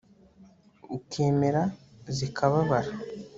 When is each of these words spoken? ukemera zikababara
ukemera 0.97 1.63
zikababara 2.15 2.91